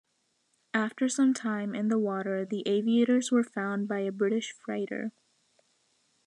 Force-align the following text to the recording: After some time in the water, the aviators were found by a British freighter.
After 0.73 1.07
some 1.07 1.31
time 1.35 1.75
in 1.75 1.89
the 1.89 1.99
water, 1.99 2.43
the 2.43 2.67
aviators 2.67 3.31
were 3.31 3.43
found 3.43 3.87
by 3.87 3.99
a 3.99 4.11
British 4.11 4.51
freighter. 4.51 5.11